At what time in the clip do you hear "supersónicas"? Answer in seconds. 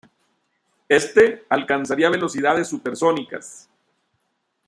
2.69-3.69